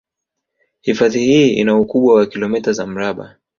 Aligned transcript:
Hifadhi 0.81 1.19
hii 1.25 1.53
ina 1.53 1.77
ukubwa 1.77 2.15
wa 2.15 2.25
kilometa 2.25 2.73
za 2.73 2.87
mraba 2.87 3.35